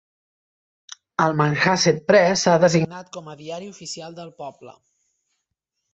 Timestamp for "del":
4.23-4.37